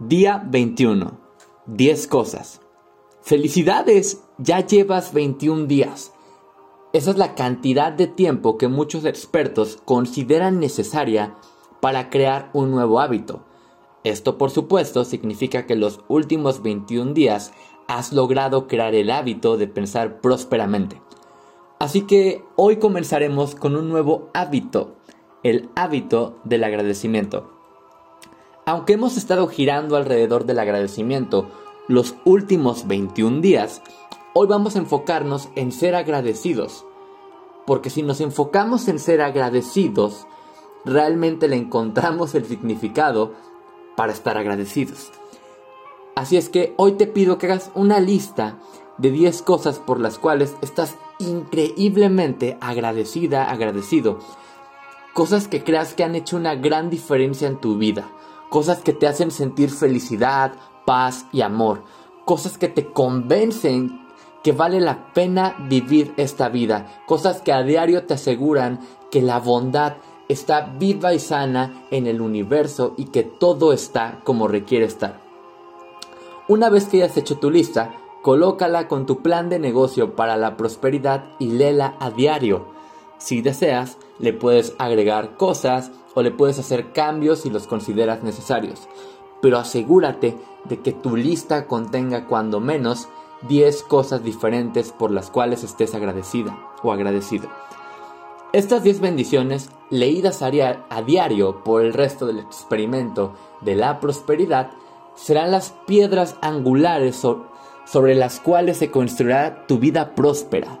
Día 0.00 0.40
21. 0.46 1.18
10 1.66 2.06
cosas. 2.06 2.60
Felicidades, 3.20 4.22
ya 4.38 4.64
llevas 4.64 5.12
21 5.12 5.66
días. 5.66 6.12
Esa 6.92 7.10
es 7.10 7.16
la 7.16 7.34
cantidad 7.34 7.90
de 7.90 8.06
tiempo 8.06 8.58
que 8.58 8.68
muchos 8.68 9.04
expertos 9.04 9.82
consideran 9.84 10.60
necesaria 10.60 11.34
para 11.80 12.10
crear 12.10 12.48
un 12.52 12.70
nuevo 12.70 13.00
hábito. 13.00 13.44
Esto 14.04 14.38
por 14.38 14.52
supuesto 14.52 15.04
significa 15.04 15.66
que 15.66 15.74
los 15.74 15.98
últimos 16.06 16.62
21 16.62 17.12
días 17.12 17.52
has 17.88 18.12
logrado 18.12 18.68
crear 18.68 18.94
el 18.94 19.10
hábito 19.10 19.56
de 19.56 19.66
pensar 19.66 20.20
prósperamente. 20.20 21.02
Así 21.80 22.02
que 22.02 22.44
hoy 22.54 22.76
comenzaremos 22.76 23.56
con 23.56 23.74
un 23.74 23.88
nuevo 23.88 24.30
hábito, 24.32 24.94
el 25.42 25.70
hábito 25.74 26.38
del 26.44 26.62
agradecimiento. 26.62 27.57
Aunque 28.68 28.92
hemos 28.92 29.16
estado 29.16 29.48
girando 29.48 29.96
alrededor 29.96 30.44
del 30.44 30.58
agradecimiento 30.58 31.48
los 31.86 32.16
últimos 32.26 32.86
21 32.86 33.40
días, 33.40 33.80
hoy 34.34 34.46
vamos 34.46 34.76
a 34.76 34.80
enfocarnos 34.80 35.48
en 35.54 35.72
ser 35.72 35.94
agradecidos. 35.94 36.84
Porque 37.66 37.88
si 37.88 38.02
nos 38.02 38.20
enfocamos 38.20 38.86
en 38.88 38.98
ser 38.98 39.22
agradecidos, 39.22 40.26
realmente 40.84 41.48
le 41.48 41.56
encontramos 41.56 42.34
el 42.34 42.44
significado 42.44 43.32
para 43.96 44.12
estar 44.12 44.36
agradecidos. 44.36 45.12
Así 46.14 46.36
es 46.36 46.50
que 46.50 46.74
hoy 46.76 46.92
te 46.92 47.06
pido 47.06 47.38
que 47.38 47.46
hagas 47.46 47.70
una 47.74 48.00
lista 48.00 48.58
de 48.98 49.10
10 49.10 49.40
cosas 49.40 49.78
por 49.78 49.98
las 49.98 50.18
cuales 50.18 50.54
estás 50.60 50.94
increíblemente 51.20 52.58
agradecida, 52.60 53.50
agradecido. 53.50 54.18
Cosas 55.14 55.48
que 55.48 55.64
creas 55.64 55.94
que 55.94 56.04
han 56.04 56.14
hecho 56.14 56.36
una 56.36 56.54
gran 56.54 56.90
diferencia 56.90 57.48
en 57.48 57.56
tu 57.56 57.78
vida 57.78 58.10
cosas 58.48 58.80
que 58.80 58.92
te 58.92 59.06
hacen 59.06 59.30
sentir 59.30 59.70
felicidad, 59.70 60.52
paz 60.84 61.26
y 61.32 61.42
amor, 61.42 61.82
cosas 62.24 62.58
que 62.58 62.68
te 62.68 62.92
convencen 62.92 64.06
que 64.42 64.52
vale 64.52 64.80
la 64.80 65.12
pena 65.12 65.56
vivir 65.68 66.14
esta 66.16 66.48
vida, 66.48 67.02
cosas 67.06 67.42
que 67.42 67.52
a 67.52 67.62
diario 67.62 68.06
te 68.06 68.14
aseguran 68.14 68.80
que 69.10 69.22
la 69.22 69.40
bondad 69.40 69.96
está 70.28 70.60
viva 70.78 71.14
y 71.14 71.18
sana 71.18 71.86
en 71.90 72.06
el 72.06 72.20
universo 72.20 72.94
y 72.96 73.06
que 73.06 73.22
todo 73.22 73.72
está 73.72 74.20
como 74.24 74.46
requiere 74.46 74.84
estar. 74.84 75.20
Una 76.48 76.70
vez 76.70 76.86
que 76.86 77.02
hayas 77.02 77.16
hecho 77.16 77.38
tu 77.38 77.50
lista, 77.50 77.94
colócala 78.22 78.88
con 78.88 79.06
tu 79.06 79.22
plan 79.22 79.48
de 79.48 79.58
negocio 79.58 80.14
para 80.16 80.36
la 80.36 80.56
prosperidad 80.56 81.24
y 81.38 81.48
léela 81.48 81.96
a 81.98 82.10
diario. 82.10 82.66
Si 83.18 83.42
deseas, 83.42 83.98
le 84.18 84.32
puedes 84.32 84.74
agregar 84.78 85.36
cosas 85.36 85.90
o 86.14 86.22
le 86.22 86.30
puedes 86.30 86.58
hacer 86.58 86.92
cambios 86.92 87.40
si 87.40 87.50
los 87.50 87.66
consideras 87.66 88.22
necesarios. 88.22 88.88
Pero 89.42 89.58
asegúrate 89.58 90.36
de 90.64 90.80
que 90.80 90.92
tu 90.92 91.16
lista 91.16 91.66
contenga 91.66 92.26
cuando 92.26 92.60
menos 92.60 93.08
10 93.48 93.82
cosas 93.84 94.24
diferentes 94.24 94.92
por 94.92 95.10
las 95.10 95.30
cuales 95.30 95.62
estés 95.62 95.94
agradecida 95.94 96.58
o 96.82 96.92
agradecido. 96.92 97.48
Estas 98.52 98.82
10 98.82 99.00
bendiciones, 99.00 99.70
leídas 99.90 100.42
a 100.42 100.50
diario 101.02 101.62
por 101.62 101.84
el 101.84 101.92
resto 101.92 102.26
del 102.26 102.38
experimento 102.38 103.34
de 103.60 103.76
la 103.76 104.00
prosperidad, 104.00 104.70
serán 105.14 105.50
las 105.50 105.74
piedras 105.86 106.36
angulares 106.40 107.24
sobre 107.84 108.14
las 108.14 108.40
cuales 108.40 108.78
se 108.78 108.90
construirá 108.90 109.66
tu 109.66 109.78
vida 109.78 110.14
próspera. 110.14 110.80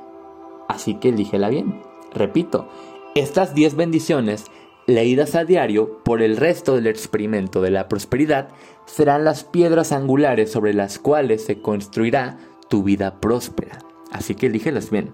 Así 0.68 0.94
que 0.94 1.10
elígela 1.10 1.48
bien. 1.48 1.82
Repito, 2.14 2.68
estas 3.14 3.54
10 3.54 3.74
bendiciones 3.74 4.46
leídas 4.88 5.34
a 5.34 5.44
diario 5.44 6.02
por 6.02 6.22
el 6.22 6.38
resto 6.38 6.74
del 6.74 6.86
experimento 6.86 7.60
de 7.60 7.70
la 7.70 7.88
prosperidad, 7.88 8.48
serán 8.86 9.22
las 9.22 9.44
piedras 9.44 9.92
angulares 9.92 10.50
sobre 10.50 10.72
las 10.72 10.98
cuales 10.98 11.44
se 11.44 11.60
construirá 11.60 12.38
tu 12.68 12.82
vida 12.82 13.20
próspera. 13.20 13.80
Así 14.10 14.34
que 14.34 14.46
elígelas 14.46 14.90
bien. 14.90 15.12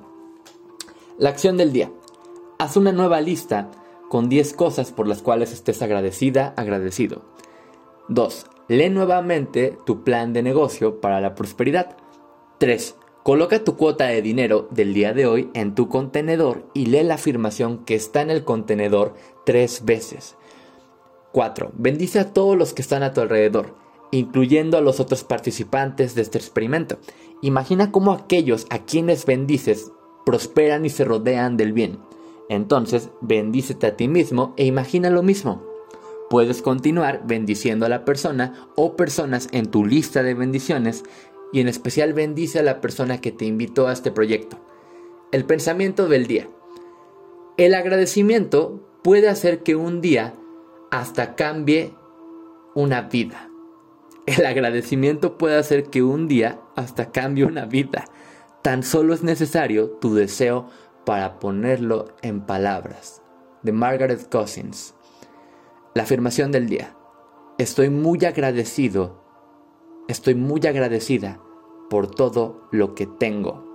La 1.19 1.30
acción 1.30 1.57
del 1.57 1.73
día. 1.73 1.91
Haz 2.58 2.77
una 2.77 2.92
nueva 2.92 3.20
lista 3.20 3.73
con 4.08 4.29
10 4.29 4.52
cosas 4.55 4.92
por 4.92 5.08
las 5.08 5.23
cuales 5.23 5.52
estés 5.52 5.83
agradecida, 5.83 6.55
agradecido. 6.57 7.23
2. 8.08 8.46
Lee 8.69 8.90
nuevamente 8.90 9.77
tu 9.85 10.05
plan 10.05 10.33
de 10.33 10.45
negocio 10.45 11.01
para 11.01 11.20
la 11.20 11.35
prosperidad. 11.35 11.96
3. 12.58 12.95
Coloca 13.24 13.64
tu 13.64 13.79
cuota 13.79 14.05
de 14.05 14.20
dinero 14.20 14.68
del 14.70 14.92
día 14.92 15.14
de 15.14 15.24
hoy 15.24 15.48
en 15.55 15.74
tu 15.74 15.89
contenedor 15.89 16.67
y 16.74 16.85
lee 16.85 17.05
la 17.05 17.14
afirmación 17.14 17.79
que 17.86 17.95
está 17.95 18.20
en 18.20 18.29
el 18.29 18.45
contenedor 18.45 19.14
tres 19.46 19.86
veces. 19.86 20.36
4. 21.33 21.73
Bendice 21.74 22.18
a 22.18 22.34
todos 22.34 22.55
los 22.55 22.74
que 22.74 22.83
están 22.83 23.02
a 23.02 23.14
tu 23.14 23.23
alrededor, 23.23 23.74
incluyendo 24.11 24.77
a 24.77 24.83
los 24.83 25.01
otros 25.01 25.24
participantes 25.24 26.14
de 26.14 26.20
este 26.20 26.36
experimento. 26.36 26.98
Imagina 27.40 27.90
cómo 27.90 28.13
aquellos 28.13 28.67
a 28.68 28.80
quienes 28.80 29.24
bendices 29.24 29.90
prosperan 30.27 30.84
y 30.84 30.90
se 30.90 31.07
rodean 31.07 31.57
del 31.57 31.73
bien. 31.73 32.01
Entonces, 32.51 33.08
bendícete 33.23 33.86
a 33.86 33.96
ti 33.96 34.07
mismo 34.07 34.52
e 34.58 34.67
imagina 34.67 35.08
lo 35.08 35.23
mismo. 35.23 35.63
Puedes 36.29 36.61
continuar 36.61 37.23
bendiciendo 37.27 37.86
a 37.86 37.89
la 37.89 38.05
persona 38.05 38.68
o 38.77 38.96
personas 38.96 39.48
en 39.52 39.70
tu 39.70 39.86
lista 39.86 40.23
de 40.23 40.34
bendiciones 40.34 41.05
y 41.55 41.61
en 41.61 41.69
especial 41.69 42.15
bendice 42.15 42.59
a 42.59 42.65
la 42.65 42.81
persona 42.81 43.20
que 43.20 43.31
te 43.31 43.45
invitó 43.45 43.87
a 43.87 43.92
este 43.92 44.11
proyecto. 44.11 44.59
El 45.31 45.45
pensamiento 45.45 46.09
del 46.09 46.27
día. 46.27 46.48
El 47.57 47.77
agradecimiento 47.77 48.85
puede 49.05 49.29
hacer 49.29 49.63
que 49.63 49.77
un 49.77 50.01
día 50.01 50.35
hasta 50.91 51.37
cambie 51.37 51.95
una 52.75 53.03
vida. 53.03 53.51
El 54.27 54.45
agradecimiento 54.47 55.39
puede 55.39 55.57
hacer 55.57 55.85
que 55.91 56.03
un 56.03 56.27
día 56.27 56.61
hasta 56.75 57.13
cambie 57.13 57.45
una 57.45 57.67
vida. 57.67 58.07
Tan 58.63 58.83
solo 58.83 59.14
es 59.14 59.23
necesario 59.23 59.91
tu 59.91 60.13
deseo 60.13 60.69
para 61.07 61.39
ponerlo 61.39 62.17
en 62.23 62.41
palabras. 62.41 63.23
De 63.63 63.70
Margaret 63.70 64.29
Cousins. 64.29 64.97
La 65.95 66.03
afirmación 66.03 66.51
del 66.51 66.69
día. 66.69 66.97
Estoy 67.59 67.91
muy 67.91 68.25
agradecido, 68.25 69.23
estoy 70.09 70.35
muy 70.35 70.61
agradecida 70.67 71.41
por 71.91 72.11
todo 72.11 72.69
lo 72.70 72.95
que 72.95 73.07
tengo. 73.07 73.73